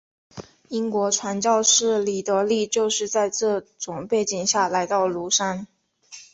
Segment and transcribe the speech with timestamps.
[0.69, 5.67] 英国传教士李德立就是在这种背景下来到庐山。